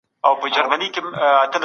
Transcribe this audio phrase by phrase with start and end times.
[0.23, 1.59] کمیسیونونه څومره واک لري؟